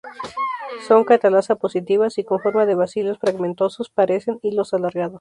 [0.87, 5.09] Son catalasa-positivas y con forma de bacilos filamentosos, parecen hilos alargados.